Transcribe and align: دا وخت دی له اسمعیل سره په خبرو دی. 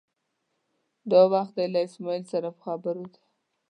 دا 1.11 1.21
وخت 1.33 1.51
دی 1.57 1.65
له 1.73 1.79
اسمعیل 1.87 2.23
سره 2.33 2.47
په 2.55 2.59
خبرو 2.65 3.03
دی. 3.13 3.21